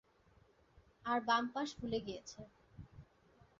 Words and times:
আর 1.05 1.19
বাম 1.27 1.43
পাশ 1.53 1.69
ফুলে 1.77 1.99
গিয়েছে। 2.05 2.41